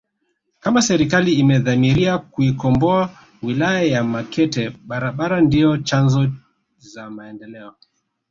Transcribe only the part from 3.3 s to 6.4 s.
wilaya ya Makete barabara ndio chanzo